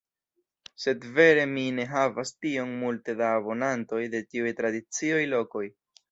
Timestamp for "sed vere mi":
0.83-1.65